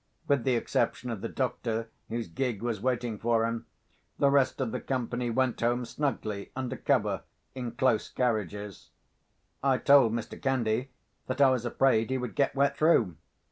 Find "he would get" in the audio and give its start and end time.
12.09-12.55